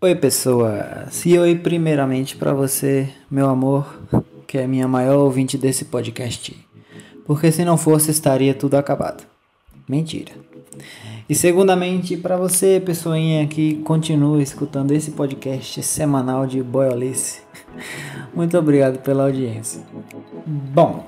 Oi, 0.00 0.14
pessoas. 0.14 1.26
E 1.26 1.36
oi, 1.36 1.56
primeiramente, 1.56 2.36
para 2.36 2.54
você, 2.54 3.08
meu 3.28 3.48
amor, 3.48 4.00
que 4.46 4.56
é 4.56 4.64
minha 4.64 4.86
maior 4.86 5.16
ouvinte 5.16 5.58
desse 5.58 5.86
podcast. 5.86 6.56
Porque 7.26 7.50
se 7.50 7.64
não 7.64 7.76
fosse, 7.76 8.12
estaria 8.12 8.54
tudo 8.54 8.76
acabado. 8.76 9.24
Mentira. 9.88 10.30
E 11.28 11.34
segundamente, 11.34 12.16
para 12.16 12.36
você, 12.36 12.80
pessoinha 12.80 13.44
que 13.48 13.78
continua 13.78 14.40
escutando 14.40 14.92
esse 14.92 15.10
podcast 15.10 15.82
semanal 15.82 16.46
de 16.46 16.62
Boiolice. 16.62 17.40
Muito 18.32 18.56
obrigado 18.56 19.00
pela 19.00 19.24
audiência. 19.24 19.82
Bom, 20.46 21.04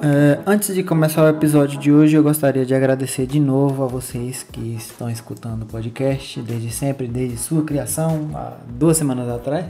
uh, 0.00 0.42
antes 0.46 0.74
de 0.74 0.82
começar 0.82 1.24
o 1.24 1.28
episódio 1.28 1.78
de 1.78 1.92
hoje, 1.92 2.16
eu 2.16 2.22
gostaria 2.22 2.64
de 2.64 2.74
agradecer 2.74 3.26
de 3.26 3.38
novo 3.38 3.84
a 3.84 3.86
vocês 3.86 4.42
que 4.42 4.74
estão 4.74 5.10
escutando 5.10 5.62
o 5.62 5.66
podcast 5.66 6.40
desde 6.40 6.70
sempre, 6.70 7.06
desde 7.06 7.36
sua 7.36 7.62
criação, 7.62 8.30
há 8.34 8.56
duas 8.68 8.96
semanas 8.96 9.28
atrás. 9.28 9.66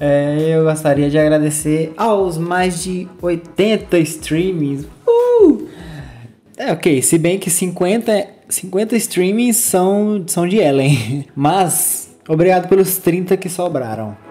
Uh, 0.00 0.40
eu 0.40 0.64
gostaria 0.64 1.10
de 1.10 1.18
agradecer 1.18 1.92
aos 1.96 2.38
mais 2.38 2.82
de 2.82 3.06
80 3.20 3.98
streamings. 3.98 4.86
Uh! 5.06 5.68
É 6.56 6.72
ok, 6.72 7.02
se 7.02 7.18
bem 7.18 7.38
que 7.38 7.50
50, 7.50 8.26
50 8.48 8.96
streamings 8.96 9.56
são, 9.56 10.24
são 10.26 10.46
de 10.46 10.58
Ellen, 10.58 11.26
mas 11.36 12.14
obrigado 12.28 12.68
pelos 12.68 12.96
30 12.98 13.36
que 13.36 13.48
sobraram. 13.48 14.29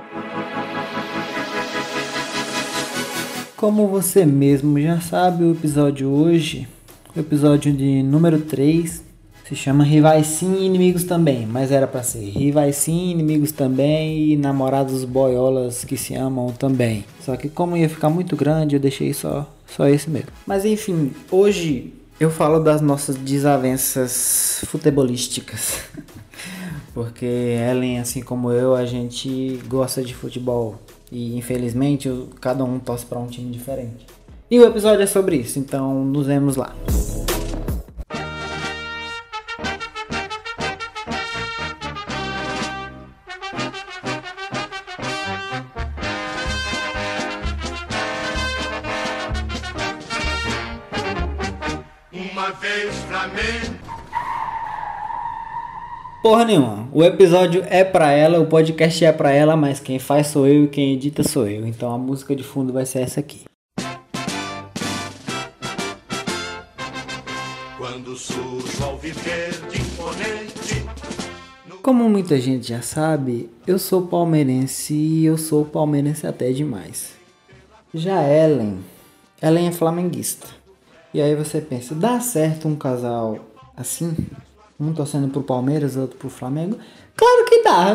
Como 3.59 3.89
você 3.89 4.25
mesmo 4.25 4.79
já 4.79 5.01
sabe, 5.01 5.43
o 5.43 5.51
episódio 5.51 6.07
hoje, 6.07 6.65
o 7.13 7.19
episódio 7.19 7.73
de 7.73 8.01
número 8.01 8.39
3, 8.39 9.03
se 9.45 9.53
chama 9.53 9.83
Rivais 9.83 10.27
Sim 10.27 10.59
e 10.61 10.66
Inimigos 10.66 11.03
Também, 11.03 11.45
mas 11.45 11.69
era 11.69 11.85
para 11.85 12.01
ser 12.01 12.21
Rivais 12.21 12.77
Sim, 12.77 13.11
Inimigos 13.11 13.51
Também 13.51 14.29
e 14.29 14.38
Namorados 14.38 15.03
Boiolas 15.03 15.83
que 15.83 15.97
se 15.97 16.16
amam 16.16 16.53
também. 16.53 17.03
Só 17.19 17.35
que 17.35 17.49
como 17.49 17.75
ia 17.75 17.89
ficar 17.89 18.09
muito 18.09 18.33
grande, 18.33 18.77
eu 18.77 18.79
deixei 18.79 19.13
só, 19.13 19.45
só 19.67 19.89
esse 19.89 20.09
mesmo. 20.09 20.29
Mas 20.47 20.63
enfim, 20.63 21.11
hoje 21.29 21.94
eu 22.17 22.31
falo 22.31 22.61
das 22.61 22.79
nossas 22.79 23.17
desavenças 23.17 24.61
futebolísticas. 24.67 25.81
Porque 26.95 27.25
Ellen, 27.25 27.99
assim 27.99 28.21
como 28.21 28.53
eu, 28.53 28.73
a 28.73 28.85
gente 28.85 29.59
gosta 29.67 30.01
de 30.01 30.16
futebol 30.16 30.79
e 31.11 31.38
infelizmente 31.38 32.09
cada 32.39 32.63
um 32.63 32.79
torce 32.79 33.05
para 33.05 33.19
um 33.19 33.27
time 33.27 33.52
diferente. 33.52 34.05
E 34.49 34.59
o 34.59 34.65
episódio 34.65 35.03
é 35.03 35.07
sobre 35.07 35.35
isso, 35.38 35.59
então 35.59 36.03
nos 36.03 36.27
vemos 36.27 36.55
lá. 36.55 36.73
Uma 52.11 52.51
vez 52.51 52.95
Flamengo 53.07 53.88
Porra 56.22 56.44
nenhuma. 56.44 56.89
O 56.92 57.02
episódio 57.02 57.64
é 57.70 57.81
pra 57.81 58.12
ela, 58.12 58.42
o 58.42 58.45
podcast 58.45 59.06
é 59.06 59.12
pra 59.12 59.31
ela, 59.31 59.56
mas 59.56 59.80
quem 59.80 59.98
faz 60.00 60.28
sou 60.28 60.45
eu 60.45 60.66
e 60.66 60.67
quem 60.67 60.94
edita 60.94 61.23
sou 61.23 61.48
eu. 61.48 61.66
Então 61.66 61.94
a 61.94 61.98
música 61.98 62.36
de 62.36 62.44
fundo 62.44 62.73
vai 62.73 62.86
ser 62.86 63.00
essa 63.00 63.22
aqui. 63.22 63.45
Quando 67.78 68.17
surge 68.17 68.84
ao 68.84 68.97
viver 68.97 69.52
de 69.70 69.81
imponente. 69.81 70.86
Como 71.81 72.09
muita 72.09 72.38
gente 72.38 72.68
já 72.68 72.81
sabe, 72.81 73.50
eu 73.66 73.79
sou 73.79 74.06
palmeirense 74.06 74.94
e 74.94 75.25
eu 75.25 75.38
sou 75.38 75.63
palmeirense 75.63 76.28
até 76.28 76.52
demais. 76.52 77.13
Já 77.94 78.22
Ellen, 78.28 78.79
Ellen 79.41 79.69
é 79.69 79.72
flamenguista. 79.72 80.47
E 81.13 81.22
aí 81.22 81.34
você 81.34 81.62
pensa, 81.62 81.96
dá 81.96 82.19
certo 82.19 82.68
um 82.68 82.75
casal 82.75 83.40
assim? 83.75 84.13
Um 84.79 84.94
torcendo 84.94 85.28
pro 85.28 85.44
Palmeiras, 85.44 85.97
outro 85.97 86.17
pro 86.17 86.29
Flamengo. 86.29 86.78
Claro 87.16 87.45
que 87.45 87.63
dá. 87.63 87.94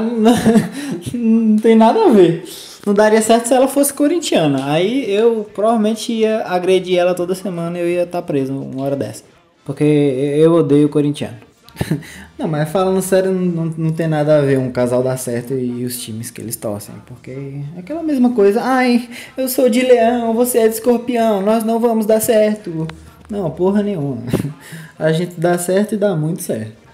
Não 1.14 1.56
tem 1.56 1.74
nada 1.74 2.04
a 2.04 2.10
ver. 2.10 2.44
Não 2.86 2.92
daria 2.92 3.22
certo 3.22 3.46
se 3.48 3.54
ela 3.54 3.66
fosse 3.66 3.92
corintiana. 3.94 4.70
Aí 4.70 5.10
eu 5.10 5.48
provavelmente 5.54 6.12
ia 6.12 6.46
agredir 6.46 6.98
ela 6.98 7.14
toda 7.14 7.34
semana 7.34 7.78
e 7.78 7.80
eu 7.80 7.88
ia 7.88 8.02
estar 8.02 8.20
tá 8.20 8.26
preso 8.26 8.52
uma 8.52 8.84
hora 8.84 8.94
dessa. 8.94 9.24
Porque 9.64 9.82
eu 9.82 10.52
odeio 10.52 10.90
corintiano. 10.90 11.38
Não, 12.38 12.46
mas 12.46 12.68
falando 12.68 13.00
sério, 13.00 13.32
não, 13.32 13.66
não 13.76 13.92
tem 13.92 14.08
nada 14.08 14.38
a 14.38 14.40
ver 14.40 14.58
um 14.58 14.70
casal 14.70 15.02
dar 15.02 15.16
certo 15.16 15.54
e 15.54 15.84
os 15.84 16.00
times 16.00 16.30
que 16.30 16.40
eles 16.40 16.56
torcem. 16.56 16.94
Porque 17.06 17.30
é 17.76 17.78
aquela 17.78 18.02
mesma 18.02 18.30
coisa. 18.30 18.60
Ai, 18.62 19.08
eu 19.36 19.48
sou 19.48 19.68
de 19.68 19.80
leão, 19.82 20.34
você 20.34 20.58
é 20.58 20.68
de 20.68 20.74
escorpião, 20.74 21.42
nós 21.42 21.64
não 21.64 21.78
vamos 21.78 22.06
dar 22.06 22.20
certo. 22.20 22.86
Não, 23.28 23.50
porra 23.50 23.82
nenhuma. 23.82 24.22
A 24.98 25.12
gente 25.12 25.40
dá 25.40 25.56
certo 25.58 25.94
e 25.94 25.98
dá 25.98 26.14
muito 26.14 26.42
certo. 26.42 26.84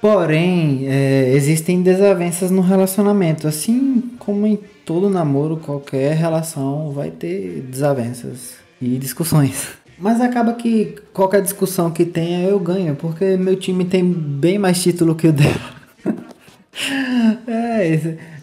Porém, 0.00 0.86
é, 0.86 1.32
existem 1.34 1.82
desavenças 1.82 2.50
no 2.50 2.60
relacionamento. 2.60 3.48
Assim 3.48 4.02
como 4.18 4.46
em 4.46 4.56
todo 4.84 5.10
namoro, 5.10 5.56
qualquer 5.56 6.14
relação 6.14 6.92
vai 6.92 7.10
ter 7.10 7.62
desavenças 7.62 8.54
e 8.80 8.96
discussões. 8.96 9.68
Mas 9.98 10.20
acaba 10.20 10.52
que 10.52 10.94
qualquer 11.12 11.42
discussão 11.42 11.90
que 11.90 12.04
tenha 12.04 12.48
eu 12.48 12.60
ganho, 12.60 12.94
porque 12.94 13.36
meu 13.36 13.56
time 13.56 13.84
tem 13.84 14.04
bem 14.04 14.56
mais 14.56 14.80
título 14.80 15.16
que 15.16 15.26
o 15.26 15.32
dela. 15.32 15.78
é, 17.48 17.94
isso. 17.94 18.37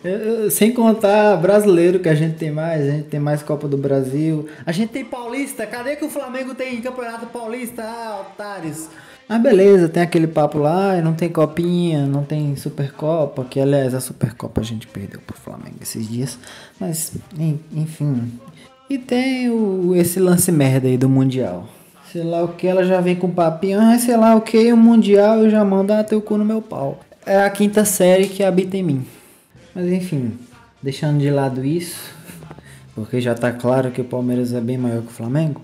Sem 0.52 0.72
contar 0.72 1.36
brasileiro 1.38 2.00
que 2.00 2.10
a 2.10 2.16
gente 2.16 2.36
tem 2.36 2.52
mais, 2.52 2.88
a 2.88 2.92
gente 2.92 3.06
tem 3.06 3.20
mais 3.20 3.42
Copa 3.42 3.68
do 3.68 3.78
Brasil. 3.78 4.48
A 4.66 4.72
gente 4.72 4.90
tem 4.90 5.04
Paulista, 5.04 5.66
cadê 5.66 5.96
que 5.96 6.06
o 6.06 6.10
Flamengo 6.10 6.54
tem 6.54 6.82
Campeonato 6.82 7.26
Paulista? 7.28 7.84
Ah, 7.84 8.22
otários. 8.22 8.88
Mas 9.28 9.42
beleza, 9.42 9.90
tem 9.90 10.04
aquele 10.04 10.28
papo 10.28 10.60
lá, 10.60 11.02
não 11.02 11.16
tem 11.16 11.30
copinha, 11.30 12.06
não 12.06 12.24
tem 12.24 12.56
Supercopa, 12.56 13.44
que 13.44 13.60
aliás 13.60 13.96
a 13.96 14.00
Supercopa 14.00 14.62
a 14.62 14.64
gente 14.64 14.86
perdeu 14.86 15.20
pro 15.26 15.36
Flamengo 15.36 15.78
esses 15.82 16.08
dias. 16.08 16.38
Mas, 16.80 17.14
enfim. 17.74 18.32
E 18.88 19.00
tem 19.00 19.50
o, 19.50 19.96
esse 19.96 20.20
lance 20.20 20.52
merda 20.52 20.88
aí 20.88 20.98
do 20.98 21.10
Mundial. 21.10 21.68
Sei 22.12 22.24
lá 22.24 22.44
o 22.44 22.50
que, 22.50 22.68
ela 22.68 22.86
já 22.86 23.02
vem 23.02 23.16
com 23.16 23.30
papinho, 23.32 23.80
ah, 23.82 23.98
sei 23.98 24.16
lá 24.16 24.36
o 24.36 24.42
que, 24.42 24.72
o 24.72 24.78
Mundial 24.78 25.40
eu 25.40 25.50
já 25.50 25.66
mando 25.66 25.92
ah, 25.92 26.04
teu 26.04 26.22
cu 26.22 26.38
no 26.38 26.46
meu 26.46 26.62
pau. 26.62 27.00
É 27.26 27.40
a 27.40 27.50
quinta 27.50 27.84
série 27.84 28.28
que 28.28 28.44
habita 28.44 28.78
em 28.78 28.84
mim. 28.84 29.06
Mas 29.76 29.92
enfim, 29.92 30.32
deixando 30.82 31.20
de 31.20 31.30
lado 31.30 31.66
isso, 31.66 32.10
porque 32.96 33.20
já 33.20 33.36
tá 33.36 33.52
claro 33.52 33.92
que 33.92 34.00
o 34.00 34.06
Palmeiras 34.06 34.54
é 34.54 34.62
bem 34.62 34.78
maior 34.78 35.02
que 35.02 35.10
o 35.10 35.12
Flamengo. 35.12 35.62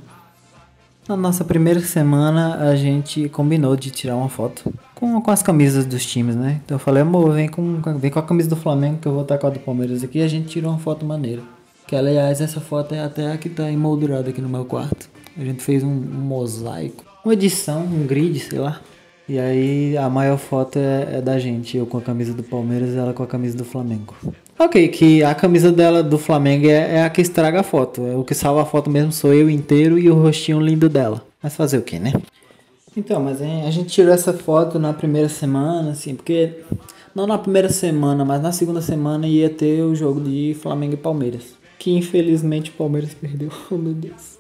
Na 1.07 1.15
nossa 1.15 1.45
primeira 1.45 1.79
semana 1.79 2.57
a 2.69 2.75
gente 2.75 3.29
combinou 3.29 3.75
de 3.77 3.89
tirar 3.89 4.17
uma 4.17 4.27
foto 4.27 4.71
com, 4.93 5.19
com 5.21 5.31
as 5.31 5.41
camisas 5.41 5.85
dos 5.85 6.05
times, 6.05 6.35
né? 6.35 6.59
Então 6.63 6.75
eu 6.75 6.79
falei, 6.79 7.01
amor, 7.01 7.31
vem 7.33 7.47
com, 7.47 7.81
vem 7.97 8.11
com 8.11 8.19
a 8.19 8.23
camisa 8.23 8.49
do 8.49 8.55
Flamengo 8.57 8.99
que 9.01 9.07
eu 9.07 9.13
vou 9.13 9.21
estar 9.21 9.37
com 9.37 9.47
a 9.47 9.49
do 9.49 9.59
Palmeiras 9.59 10.03
aqui 10.03 10.19
e 10.19 10.23
a 10.23 10.27
gente 10.27 10.49
tirou 10.49 10.71
uma 10.71 10.79
foto 10.79 11.05
maneira. 11.05 11.41
Que 11.87 11.95
aliás 11.95 12.41
essa 12.41 12.59
foto 12.59 12.93
é 12.93 12.99
até 12.99 13.31
a 13.31 13.37
que 13.37 13.49
tá 13.49 13.71
emoldurada 13.71 14.29
aqui 14.29 14.41
no 14.41 14.49
meu 14.49 14.65
quarto. 14.65 15.09
A 15.37 15.43
gente 15.43 15.63
fez 15.63 15.83
um, 15.83 15.87
um 15.87 16.21
mosaico, 16.21 17.05
uma 17.23 17.33
edição, 17.33 17.83
um 17.83 18.05
grid, 18.05 18.39
sei 18.39 18.59
lá. 18.59 18.81
E 19.27 19.39
aí 19.39 19.97
a 19.97 20.09
maior 20.09 20.37
foto 20.37 20.77
é, 20.77 21.17
é, 21.17 21.21
da 21.21 21.39
gente, 21.39 21.77
eu 21.77 21.85
com 21.85 21.97
a 21.97 22.01
camisa 22.01 22.33
do 22.33 22.43
Palmeiras 22.43 22.93
e 22.93 22.97
ela 22.97 23.13
com 23.13 23.23
a 23.23 23.27
camisa 23.27 23.57
do 23.57 23.63
Flamengo. 23.63 24.15
Ok, 24.59 24.87
que 24.89 25.23
a 25.23 25.33
camisa 25.33 25.71
dela 25.71 26.03
do 26.03 26.17
Flamengo 26.17 26.67
é, 26.67 26.97
é, 26.97 27.03
a 27.03 27.09
que 27.09 27.21
estraga 27.21 27.61
a 27.61 27.63
foto. 27.63 28.05
É 28.05 28.15
o 28.15 28.23
que 28.23 28.33
salva 28.33 28.63
a 28.63 28.65
foto 28.65 28.89
mesmo 28.89 29.11
sou 29.11 29.33
eu 29.33 29.49
inteiro 29.49 29.97
e 29.97 30.09
o 30.09 30.15
rostinho 30.15 30.59
lindo 30.59 30.89
dela. 30.89 31.25
Mas 31.41 31.55
fazer 31.55 31.77
o 31.77 31.81
que, 31.81 31.97
né? 31.97 32.13
Então, 32.95 33.21
mas 33.21 33.41
hein, 33.41 33.63
a 33.65 33.71
gente 33.71 33.89
tirou 33.89 34.13
essa 34.13 34.33
foto 34.33 34.77
na 34.77 34.93
primeira 34.93 35.29
semana, 35.29 35.91
assim, 35.91 36.15
porque. 36.15 36.53
Não 37.13 37.27
na 37.27 37.37
primeira 37.37 37.67
semana, 37.67 38.23
mas 38.23 38.41
na 38.41 38.53
segunda 38.53 38.81
semana 38.81 39.27
ia 39.27 39.49
ter 39.49 39.81
o 39.81 39.93
jogo 39.93 40.21
de 40.21 40.55
Flamengo 40.61 40.93
e 40.93 40.97
Palmeiras. 40.97 41.55
Que 41.77 41.91
infelizmente 41.91 42.69
o 42.69 42.73
Palmeiras 42.73 43.13
perdeu. 43.13 43.49
Oh 43.69 43.75
meu 43.77 43.93
Deus. 43.93 44.37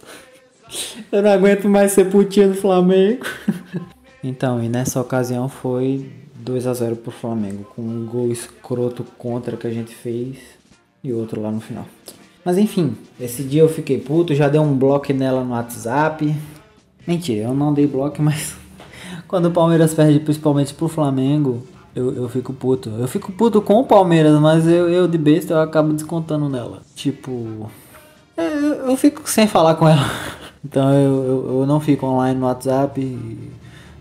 Eu 1.11 1.21
não 1.21 1.31
aguento 1.31 1.67
mais 1.67 1.91
ser 1.91 2.09
putinha 2.09 2.47
do 2.47 2.55
Flamengo. 2.55 3.25
Então, 4.23 4.63
e 4.63 4.69
nessa 4.69 5.01
ocasião 5.01 5.49
foi 5.49 6.11
2 6.35 6.67
a 6.67 6.73
0 6.73 6.95
pro 6.97 7.11
Flamengo, 7.11 7.63
com 7.75 7.81
um 7.81 8.05
gol 8.05 8.31
escroto 8.31 9.03
contra 9.17 9.57
que 9.57 9.67
a 9.67 9.71
gente 9.71 9.95
fez 9.95 10.37
e 11.03 11.11
outro 11.11 11.41
lá 11.41 11.51
no 11.51 11.59
final. 11.59 11.85
Mas 12.43 12.57
enfim, 12.57 12.95
esse 13.19 13.43
dia 13.43 13.61
eu 13.61 13.69
fiquei 13.69 13.99
puto, 13.99 14.33
já 14.33 14.47
dei 14.47 14.59
um 14.59 14.75
bloco 14.75 15.11
nela 15.13 15.43
no 15.43 15.51
WhatsApp. 15.51 16.35
Mentira, 17.05 17.45
eu 17.45 17.53
não 17.53 17.73
dei 17.73 17.87
bloco, 17.87 18.21
mas 18.23 18.55
quando 19.27 19.47
o 19.47 19.51
Palmeiras 19.51 19.93
perde 19.93 20.19
principalmente 20.19 20.73
pro 20.73 20.87
Flamengo, 20.87 21.65
eu, 21.95 22.13
eu 22.15 22.29
fico 22.29 22.53
puto. 22.53 22.89
Eu 22.89 23.07
fico 23.07 23.31
puto 23.31 23.61
com 23.61 23.79
o 23.79 23.85
Palmeiras, 23.85 24.39
mas 24.39 24.67
eu, 24.67 24.89
eu 24.89 25.07
de 25.07 25.17
besta 25.17 25.53
eu 25.53 25.61
acabo 25.61 25.93
descontando 25.93 26.47
nela. 26.49 26.81
Tipo, 26.95 27.69
eu, 28.37 28.89
eu 28.89 28.97
fico 28.97 29.27
sem 29.29 29.47
falar 29.47 29.75
com 29.75 29.87
ela. 29.87 30.05
Então 30.63 30.93
eu, 30.93 31.23
eu, 31.23 31.59
eu 31.61 31.65
não 31.65 31.79
fico 31.79 32.05
online 32.05 32.39
no 32.39 32.45
WhatsApp. 32.45 33.01
E 33.01 33.51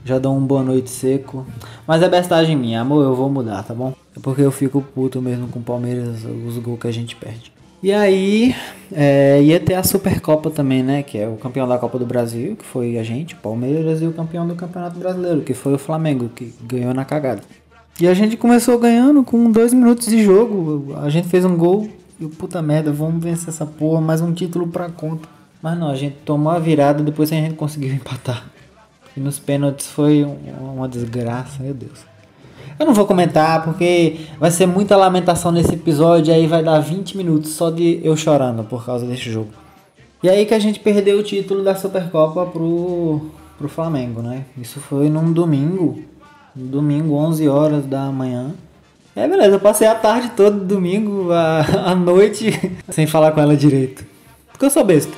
Já 0.05 0.19
dou 0.19 0.37
um 0.37 0.41
boa 0.41 0.62
noite 0.62 0.91
seco. 0.91 1.47
Mas 1.87 2.02
é 2.02 2.08
bestagem 2.08 2.56
minha, 2.56 2.81
amor, 2.81 3.05
eu 3.05 3.14
vou 3.14 3.29
mudar, 3.29 3.62
tá 3.62 3.75
bom? 3.75 3.94
É 4.17 4.20
porque 4.20 4.43
eu 4.43 4.50
fico 4.50 4.81
puto 4.81 5.20
mesmo 5.20 5.49
com 5.49 5.58
o 5.58 5.62
Palmeiras, 5.62 6.25
os 6.25 6.58
gols 6.58 6.81
que 6.81 6.88
a 6.88 6.93
gente 6.93 7.17
perde. 7.17 7.52
E 7.82 7.93
aí, 7.93 8.55
é, 8.93 9.43
ia 9.43 9.58
ter 9.58 9.75
a 9.75 9.82
Supercopa 9.82 10.50
também, 10.50 10.82
né? 10.82 11.02
Que 11.02 11.17
é 11.19 11.26
o 11.26 11.37
campeão 11.37 11.67
da 11.67 11.79
Copa 11.79 11.99
do 11.99 12.05
Brasil, 12.05 12.55
que 12.55 12.64
foi 12.64 12.99
a 12.99 13.02
gente, 13.02 13.35
o 13.35 13.38
Palmeiras, 13.38 14.02
e 14.02 14.06
o 14.06 14.12
campeão 14.12 14.47
do 14.47 14.55
Campeonato 14.55 14.99
Brasileiro, 14.99 15.41
que 15.41 15.55
foi 15.55 15.73
o 15.73 15.79
Flamengo, 15.79 16.29
que 16.29 16.52
ganhou 16.62 16.93
na 16.93 17.06
cagada. 17.06 17.41
E 17.99 18.06
a 18.06 18.12
gente 18.14 18.37
começou 18.37 18.79
ganhando 18.79 19.23
com 19.23 19.50
dois 19.50 19.73
minutos 19.73 20.08
de 20.08 20.23
jogo. 20.23 20.94
A 20.97 21.08
gente 21.08 21.29
fez 21.29 21.44
um 21.44 21.56
gol 21.56 21.88
e 22.20 22.26
puta 22.26 22.61
merda, 22.61 22.93
vamos 22.93 23.23
vencer 23.23 23.49
essa 23.49 23.64
porra, 23.64 24.00
mais 24.00 24.20
um 24.20 24.32
título 24.32 24.69
pra 24.69 24.91
conta. 24.91 25.26
Mas 25.62 25.79
não, 25.79 25.91
a 25.91 25.94
gente 25.94 26.17
tomou 26.25 26.52
a 26.52 26.58
virada 26.58 27.02
depois 27.02 27.32
a 27.32 27.37
gente 27.37 27.55
conseguiu 27.55 27.93
empatar. 27.94 28.47
E 29.17 29.21
nos 29.21 29.39
pênaltis 29.39 29.87
foi 29.89 30.25
uma 30.61 30.89
desgraça, 30.89 31.62
meu 31.62 31.75
Deus. 31.75 32.11
Eu 32.79 32.87
não 32.87 32.95
vou 32.95 33.05
comentar 33.05 33.62
porque 33.62 34.21
vai 34.39 34.51
ser 34.51 34.67
muita 34.67 34.97
lamentação 34.97 35.53
nesse 35.53 35.75
episódio, 35.75 36.33
aí 36.33 36.47
vai 36.47 36.62
dar 36.62 36.81
20 36.81 37.17
minutos 37.17 37.51
só 37.51 37.71
de 37.71 38.01
eu 38.03 38.17
chorando 38.17 38.65
por 38.65 38.87
causa 38.87 39.05
desse 39.07 39.31
jogo. 39.31 39.51
E 40.23 40.29
aí 40.29 40.47
que 40.47 40.55
a 40.55 40.59
gente 40.59 40.81
perdeu 40.81 41.19
o 41.19 41.23
título 41.23 41.62
da 41.62 41.75
Supercopa 41.75 42.47
pro, 42.47 43.21
pro 43.59 43.69
Flamengo, 43.69 44.23
né? 44.23 44.45
Isso 44.57 44.81
foi 44.81 45.11
num 45.11 45.33
domingo, 45.33 46.03
domingo 46.55 47.15
11 47.15 47.49
horas 47.49 47.85
da 47.85 48.05
manhã. 48.07 48.55
É, 49.15 49.29
beleza, 49.29 49.57
eu 49.57 49.61
passei 49.61 49.87
a 49.87 49.95
tarde 49.95 50.31
toda, 50.37 50.57
domingo, 50.59 51.33
a, 51.33 51.61
a 51.91 51.95
noite, 51.95 52.51
sem 52.89 53.07
falar 53.07 53.33
com 53.33 53.41
ela 53.41 53.57
direito. 53.57 54.07
Porque 54.53 54.65
eu 54.65 54.71
sou 54.71 54.85
besta. 54.85 55.12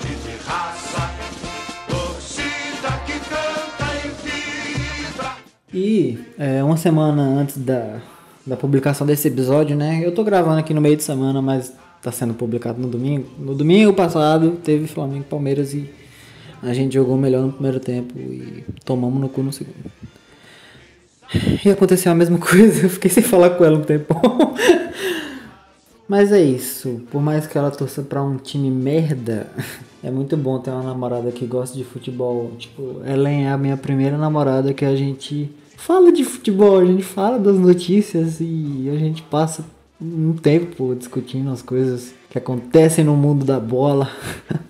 E 5.73 6.19
é, 6.39 6.63
uma 6.63 6.77
semana 6.77 7.23
antes 7.23 7.57
da, 7.57 8.01
da 8.47 8.57
publicação 8.57 9.07
desse 9.07 9.29
episódio, 9.29 9.75
né? 9.75 10.03
Eu 10.05 10.13
tô 10.13 10.23
gravando 10.23 10.59
aqui 10.59 10.75
no 10.75 10.81
meio 10.81 10.97
de 10.97 11.03
semana, 11.03 11.41
mas 11.41 11.73
tá 12.03 12.13
sendo 12.13 12.35
publicado 12.35 12.81
no 12.81 12.89
domingo. 12.89 13.27
No 13.39 13.55
domingo 13.55 13.93
passado 13.95 14.59
teve 14.63 14.87
Flamengo 14.87 15.25
e 15.27 15.31
Palmeiras 15.31 15.73
e 15.73 15.89
a 16.63 16.75
gente 16.75 16.95
jogou 16.95 17.17
melhor 17.17 17.43
no 17.43 17.53
primeiro 17.53 17.81
tempo 17.81 18.19
e 18.19 18.65
tomamos 18.85 19.19
no 19.19 19.29
cu 19.29 19.43
no 19.43 19.53
segundo. 19.53 19.91
E 21.65 21.71
aconteceu 21.71 22.13
a 22.13 22.15
mesma 22.15 22.37
coisa, 22.39 22.85
eu 22.85 22.91
fiquei 22.91 23.11
sem 23.11 23.23
falar 23.23 23.51
com 23.51 23.65
ela 23.65 23.79
um 23.79 23.83
tempo. 23.83 24.15
Mas 26.07 26.31
é 26.31 26.43
isso, 26.43 27.01
por 27.11 27.23
mais 27.23 27.47
que 27.47 27.57
ela 27.57 27.71
torça 27.71 28.03
pra 28.03 28.23
um 28.23 28.37
time 28.37 28.71
merda, 28.71 29.47
é 30.05 30.11
muito 30.11 30.37
bom 30.37 30.59
ter 30.59 30.71
uma 30.71 30.83
namorada 30.83 31.33
que 31.33 31.47
gosta 31.47 31.75
de 31.79 31.85
futebol. 31.85 32.53
Tipo, 32.59 33.01
ela 33.07 33.31
é 33.31 33.49
a 33.49 33.57
minha 33.57 33.79
primeira 33.79 34.19
namorada 34.19 34.75
que 34.75 34.85
a 34.85 34.95
gente 34.95 35.51
fala 35.85 36.13
de 36.13 36.25
futebol, 36.25 36.79
a 36.79 36.85
gente 36.85 37.03
fala 37.03 37.39
das 37.39 37.59
notícias 37.59 38.41
e 38.41 38.89
a 38.89 38.97
gente 38.97 39.23
passa 39.23 39.65
um 40.01 40.33
tempo 40.33 40.95
discutindo 40.95 41.51
as 41.51 41.61
coisas 41.61 42.15
que 42.31 42.39
acontecem 42.39 43.05
no 43.05 43.17
mundo 43.17 43.45
da 43.45 43.59
bola. 43.59 44.09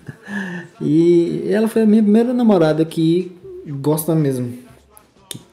e 0.81 1.43
ela 1.49 1.67
foi 1.67 1.83
a 1.83 1.85
minha 1.85 2.01
primeira 2.01 2.33
namorada 2.33 2.83
que 2.83 3.31
gosta 3.65 4.15
mesmo 4.15 4.63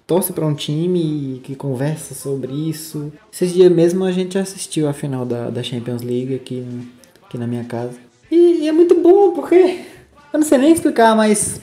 torce 0.06 0.32
para 0.32 0.44
um 0.44 0.54
time 0.54 0.98
e 1.36 1.38
que 1.38 1.54
conversa 1.54 2.14
sobre 2.14 2.52
isso. 2.52 3.12
Esses 3.32 3.52
dias 3.52 3.70
mesmo 3.70 4.04
a 4.04 4.10
gente 4.10 4.36
assistiu 4.36 4.88
a 4.88 4.92
final 4.92 5.24
da, 5.24 5.50
da 5.50 5.62
Champions 5.62 6.02
League 6.02 6.34
aqui, 6.34 6.66
aqui 7.24 7.38
na 7.38 7.46
minha 7.46 7.62
casa. 7.62 7.96
E, 8.28 8.62
e 8.62 8.68
é 8.68 8.72
muito 8.72 8.96
bom 8.96 9.30
porque 9.30 9.84
eu 10.32 10.40
não 10.40 10.42
sei 10.44 10.58
nem 10.58 10.72
explicar, 10.72 11.14
mas 11.14 11.60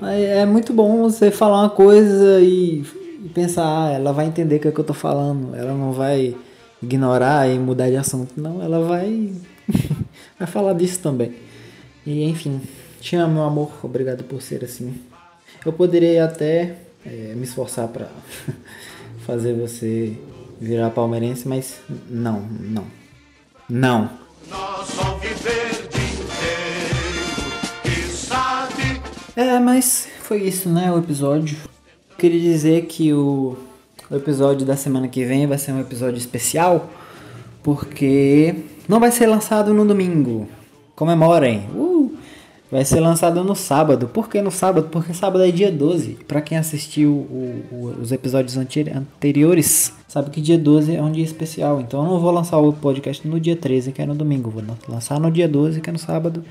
é, 0.00 0.42
é 0.42 0.46
muito 0.46 0.72
bom 0.72 1.02
você 1.02 1.32
falar 1.32 1.62
uma 1.62 1.70
coisa 1.70 2.40
e, 2.40 2.84
e 3.24 3.28
pensar, 3.28 3.64
ah, 3.64 3.90
ela 3.92 4.12
vai 4.12 4.26
entender 4.26 4.56
o 4.56 4.60
que, 4.60 4.68
é 4.68 4.70
que 4.70 4.78
eu 4.78 4.84
tô 4.84 4.94
falando, 4.94 5.54
ela 5.54 5.74
não 5.74 5.92
vai 5.92 6.36
ignorar 6.82 7.48
e 7.48 7.58
mudar 7.58 7.90
de 7.90 7.96
assunto, 7.96 8.40
não, 8.40 8.62
ela 8.62 8.86
vai 8.86 9.32
vai 10.38 10.46
falar 10.46 10.72
disso 10.74 11.00
também. 11.00 11.34
E 12.06 12.24
enfim, 12.24 12.60
te 13.00 13.16
amo, 13.16 13.34
meu 13.34 13.42
amor, 13.42 13.72
obrigado 13.82 14.24
por 14.24 14.40
ser 14.40 14.64
assim. 14.64 14.94
Eu 15.64 15.72
poderia 15.72 16.24
até 16.24 16.76
é, 17.04 17.34
me 17.34 17.44
esforçar 17.44 17.88
para 17.88 18.08
fazer 19.26 19.54
você 19.54 20.16
virar 20.60 20.90
palmeirense, 20.90 21.46
mas 21.46 21.80
não, 22.08 22.40
não, 22.40 22.84
não. 23.68 24.10
É, 29.36 29.58
mas 29.60 30.08
foi 30.22 30.42
isso, 30.42 30.68
né? 30.68 30.90
O 30.92 30.98
episódio. 30.98 31.56
Queria 32.18 32.40
dizer 32.40 32.86
que 32.86 33.12
o, 33.12 33.56
o 34.10 34.16
episódio 34.16 34.66
da 34.66 34.76
semana 34.76 35.06
que 35.06 35.24
vem 35.24 35.46
vai 35.46 35.56
ser 35.56 35.70
um 35.70 35.80
episódio 35.80 36.18
especial, 36.18 36.90
porque 37.62 38.56
não 38.88 38.98
vai 38.98 39.12
ser 39.12 39.28
lançado 39.28 39.72
no 39.72 39.86
domingo. 39.86 40.48
Comemorem! 40.96 41.68
Uh! 41.72 41.87
Vai 42.70 42.84
ser 42.84 43.00
lançado 43.00 43.42
no 43.42 43.54
sábado. 43.54 44.08
Por 44.08 44.28
que 44.28 44.42
no 44.42 44.50
sábado? 44.50 44.88
Porque 44.90 45.14
sábado 45.14 45.42
é 45.42 45.50
dia 45.50 45.72
12. 45.72 46.18
Para 46.28 46.42
quem 46.42 46.58
assistiu 46.58 47.10
o, 47.10 47.64
o, 47.72 47.96
os 48.02 48.12
episódios 48.12 48.58
anteriores, 48.58 49.92
sabe 50.06 50.28
que 50.28 50.40
dia 50.40 50.58
12 50.58 50.94
é 50.94 51.02
um 51.02 51.10
dia 51.10 51.24
especial. 51.24 51.80
Então 51.80 52.04
eu 52.04 52.10
não 52.10 52.20
vou 52.20 52.30
lançar 52.30 52.58
o 52.58 52.72
podcast 52.72 53.26
no 53.26 53.40
dia 53.40 53.56
13, 53.56 53.92
que 53.92 54.02
é 54.02 54.06
no 54.06 54.14
domingo. 54.14 54.50
Vou 54.50 54.62
lançar 54.86 55.18
no 55.18 55.30
dia 55.30 55.48
12, 55.48 55.80
que 55.80 55.88
é 55.88 55.92
no 55.92 55.98
sábado. 55.98 56.44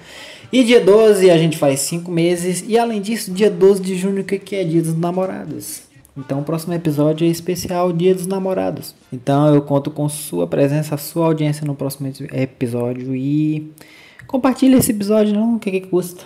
E 0.51 0.63
dia 0.63 0.83
12 0.83 1.29
a 1.29 1.37
gente 1.37 1.55
faz 1.55 1.81
5 1.81 2.09
meses. 2.09 2.65
E 2.67 2.79
além 2.79 2.99
disso, 2.99 3.31
dia 3.31 3.51
12 3.51 3.81
de 3.81 3.95
junho, 3.95 4.23
que 4.23 4.55
é 4.55 4.63
dia 4.63 4.81
dos 4.81 4.95
namorados. 4.95 5.87
Então 6.17 6.39
o 6.39 6.43
próximo 6.43 6.73
episódio 6.73 7.27
é 7.27 7.29
especial 7.29 7.93
Dia 7.93 8.15
dos 8.15 8.25
Namorados. 8.25 8.95
Então 9.13 9.53
eu 9.53 9.61
conto 9.61 9.91
com 9.91 10.09
sua 10.09 10.47
presença, 10.47 10.97
sua 10.97 11.27
audiência 11.27 11.65
no 11.65 11.75
próximo 11.75 12.11
episódio 12.33 13.15
e 13.15 13.71
Compartilha 14.25 14.77
esse 14.77 14.91
episódio, 14.91 15.33
não? 15.33 15.55
O 15.55 15.59
que, 15.59 15.71
que 15.71 15.81
custa? 15.81 16.23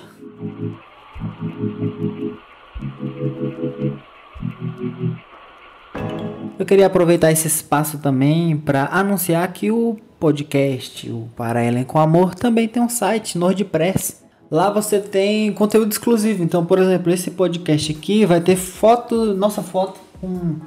Eu 6.57 6.65
queria 6.65 6.87
aproveitar 6.87 7.31
esse 7.31 7.47
espaço 7.47 7.97
também 7.99 8.55
para 8.55 8.85
anunciar 8.85 9.51
que 9.51 9.71
o 9.71 9.97
podcast, 10.19 11.09
o 11.09 11.27
Para 11.35 11.65
Ellen 11.65 11.83
com 11.83 11.99
Amor, 11.99 12.35
também 12.35 12.67
tem 12.67 12.81
um 12.81 12.89
site, 12.89 13.37
NordPress. 13.37 14.21
Lá 14.49 14.69
você 14.69 14.99
tem 14.99 15.51
conteúdo 15.53 15.91
exclusivo. 15.91 16.43
Então, 16.43 16.65
por 16.65 16.77
exemplo, 16.77 17.11
esse 17.11 17.31
podcast 17.31 17.91
aqui 17.91 18.25
vai 18.25 18.41
ter 18.41 18.55
foto, 18.55 19.33
nossa 19.33 19.61
foto 19.61 19.99
com, 20.19 20.57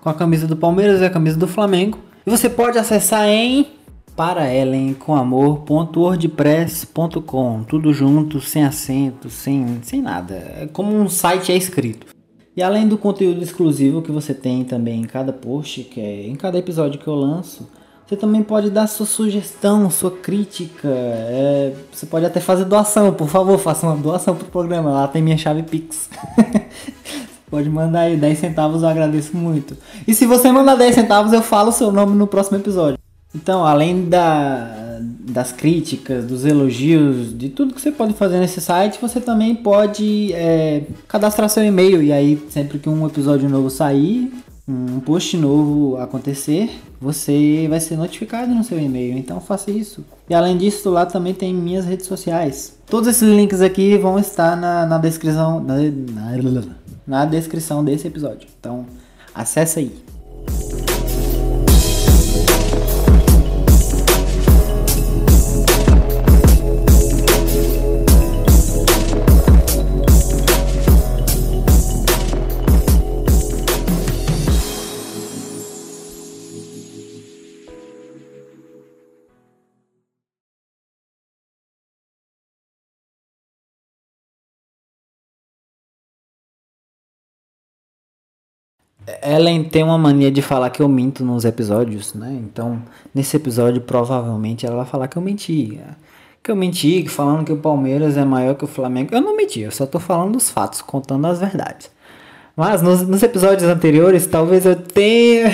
com 0.00 0.08
a 0.08 0.14
camisa 0.14 0.46
do 0.46 0.56
Palmeiras 0.56 1.00
e 1.00 1.04
a 1.04 1.10
camisa 1.10 1.38
do 1.38 1.46
Flamengo. 1.46 1.98
E 2.26 2.30
você 2.30 2.48
pode 2.48 2.78
acessar 2.78 3.28
em 3.28 3.73
para 4.16 4.52
Ellen 4.52 4.92
com 4.94 5.14
amor.wordpress.com, 5.14 7.62
tudo 7.64 7.92
junto, 7.92 8.40
sem 8.40 8.64
acento, 8.64 9.28
sem, 9.28 9.80
sem 9.82 10.00
nada, 10.00 10.34
é 10.34 10.66
como 10.72 10.94
um 10.94 11.08
site 11.08 11.52
é 11.52 11.56
escrito. 11.56 12.14
E 12.56 12.62
além 12.62 12.86
do 12.86 12.96
conteúdo 12.96 13.42
exclusivo 13.42 14.00
que 14.00 14.12
você 14.12 14.32
tem 14.32 14.62
também 14.64 15.00
em 15.00 15.04
cada 15.04 15.32
post, 15.32 15.82
que 15.82 16.00
é 16.00 16.28
em 16.28 16.36
cada 16.36 16.56
episódio 16.56 17.00
que 17.00 17.08
eu 17.08 17.14
lanço, 17.14 17.68
você 18.06 18.16
também 18.16 18.42
pode 18.42 18.70
dar 18.70 18.86
sua 18.86 19.06
sugestão, 19.06 19.90
sua 19.90 20.10
crítica. 20.10 20.88
É, 20.88 21.74
você 21.90 22.06
pode 22.06 22.24
até 22.24 22.38
fazer 22.38 22.66
doação, 22.66 23.12
por 23.12 23.28
favor, 23.28 23.58
faça 23.58 23.86
uma 23.86 23.96
doação 23.96 24.36
pro 24.36 24.46
programa. 24.46 24.92
Lá 24.92 25.08
tem 25.08 25.22
minha 25.22 25.38
chave 25.38 25.64
Pix. 25.64 26.08
pode 27.50 27.68
mandar 27.68 28.02
aí 28.02 28.16
10 28.16 28.38
centavos, 28.38 28.82
eu 28.82 28.88
agradeço 28.88 29.36
muito. 29.36 29.76
E 30.06 30.14
se 30.14 30.26
você 30.26 30.52
mandar 30.52 30.76
10 30.76 30.94
centavos, 30.94 31.32
eu 31.32 31.42
falo 31.42 31.70
o 31.70 31.72
seu 31.72 31.90
nome 31.90 32.14
no 32.14 32.26
próximo 32.26 32.58
episódio. 32.58 33.03
Então, 33.34 33.64
além 33.64 34.08
da, 34.08 35.00
das 35.00 35.50
críticas, 35.50 36.24
dos 36.24 36.44
elogios, 36.44 37.36
de 37.36 37.48
tudo 37.48 37.74
que 37.74 37.80
você 37.80 37.90
pode 37.90 38.14
fazer 38.14 38.38
nesse 38.38 38.60
site, 38.60 38.98
você 39.00 39.20
também 39.20 39.54
pode 39.54 40.32
é, 40.32 40.84
cadastrar 41.08 41.48
seu 41.50 41.64
e-mail. 41.64 42.02
E 42.02 42.12
aí, 42.12 42.40
sempre 42.48 42.78
que 42.78 42.88
um 42.88 43.04
episódio 43.06 43.48
novo 43.48 43.68
sair, 43.70 44.32
um 44.68 45.00
post 45.00 45.36
novo 45.36 45.96
acontecer, 45.96 46.70
você 47.00 47.66
vai 47.68 47.80
ser 47.80 47.96
notificado 47.96 48.54
no 48.54 48.62
seu 48.62 48.78
e-mail. 48.78 49.18
Então, 49.18 49.40
faça 49.40 49.70
isso. 49.70 50.04
E 50.30 50.34
além 50.34 50.56
disso, 50.56 50.88
lá 50.88 51.04
também 51.04 51.34
tem 51.34 51.52
minhas 51.52 51.84
redes 51.84 52.06
sociais. 52.06 52.78
Todos 52.86 53.08
esses 53.08 53.28
links 53.28 53.60
aqui 53.60 53.98
vão 53.98 54.18
estar 54.18 54.56
na, 54.56 54.86
na 54.86 54.98
descrição 54.98 55.60
na, 55.60 55.74
na, 55.76 56.62
na 57.06 57.24
descrição 57.26 57.84
desse 57.84 58.06
episódio. 58.06 58.48
Então, 58.60 58.86
acessa 59.34 59.80
aí. 59.80 60.03
Ellen 89.22 89.64
tem 89.64 89.82
uma 89.82 89.98
mania 89.98 90.30
de 90.30 90.40
falar 90.40 90.70
que 90.70 90.80
eu 90.80 90.88
minto 90.88 91.24
nos 91.24 91.44
episódios, 91.44 92.14
né? 92.14 92.32
Então, 92.40 92.82
nesse 93.14 93.36
episódio, 93.36 93.80
provavelmente 93.82 94.64
ela 94.64 94.76
vai 94.76 94.86
falar 94.86 95.08
que 95.08 95.16
eu 95.16 95.22
menti. 95.22 95.80
Que 96.42 96.50
eu 96.50 96.56
menti, 96.56 97.06
falando 97.08 97.44
que 97.44 97.52
o 97.52 97.56
Palmeiras 97.56 98.16
é 98.16 98.24
maior 98.24 98.54
que 98.54 98.64
o 98.64 98.68
Flamengo. 98.68 99.14
Eu 99.14 99.20
não 99.20 99.36
menti, 99.36 99.60
eu 99.60 99.70
só 99.70 99.86
tô 99.86 99.98
falando 99.98 100.32
dos 100.32 100.50
fatos, 100.50 100.80
contando 100.80 101.26
as 101.26 101.40
verdades. 101.40 101.90
Mas 102.56 102.80
nos, 102.82 103.02
nos 103.06 103.22
episódios 103.22 103.68
anteriores, 103.68 104.26
talvez 104.26 104.64
eu 104.64 104.76
tenha 104.76 105.50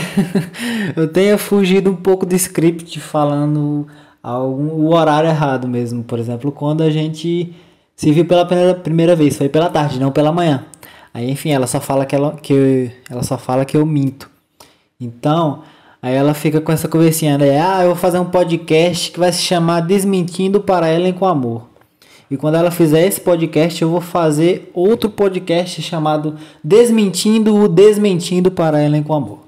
eu 0.95 1.09
tenha 1.09 1.39
fugido 1.39 1.91
um 1.91 1.97
pouco 1.97 2.27
do 2.27 2.35
script 2.35 3.01
falando 3.01 3.87
algum, 4.23 4.69
o 4.69 4.95
horário 4.95 5.29
errado 5.31 5.67
mesmo. 5.67 6.05
Por 6.05 6.19
exemplo, 6.19 6.53
quando 6.53 6.83
a 6.83 6.91
gente 6.91 7.55
se 7.97 8.13
viu 8.13 8.27
pela 8.27 8.45
primeira, 8.45 8.75
primeira 8.75 9.17
vez, 9.17 9.37
foi 9.37 9.49
pela 9.49 9.71
tarde, 9.71 9.99
não 9.99 10.13
pela 10.13 10.31
manhã. 10.31 10.65
Aí, 11.13 11.31
enfim, 11.31 11.51
ela 11.51 11.67
só 11.67 11.81
fala 11.81 12.07
que 12.07 12.15
ela, 12.15 12.37
que 12.41 12.53
eu, 12.53 12.91
ela 13.11 13.23
só 13.23 13.37
fala 13.37 13.65
que 13.65 13.77
eu 13.77 13.85
minto. 13.85 14.31
Então, 15.01 15.63
aí 16.01 16.15
ela 16.15 16.35
fica 16.35 16.61
com 16.61 16.71
essa 16.71 16.87
conversinha, 16.87 17.37
né? 17.37 17.61
Ah, 17.61 17.83
eu 17.83 17.89
vou 17.89 17.97
fazer 17.97 18.19
um 18.19 18.27
podcast 18.27 19.11
que 19.11 19.19
vai 19.19 19.33
se 19.33 19.43
chamar 19.43 19.81
Desmentindo 19.81 20.61
para 20.61 20.93
Ellen 20.93 21.13
com 21.13 21.27
Amor. 21.27 21.69
E 22.31 22.37
quando 22.37 22.55
ela 22.55 22.71
fizer 22.71 23.05
esse 23.07 23.21
podcast, 23.21 23.83
eu 23.83 23.91
vou 23.91 24.01
fazer 24.01 24.71
outro 24.73 25.11
podcast 25.11 25.83
chamado 25.83 26.37
Desmentindo 26.63 27.57
o 27.57 27.69
Desmentindo 27.69 28.53
para 28.53 28.85
Ellen 28.85 29.03
com 29.03 29.15
Amor. 29.15 29.41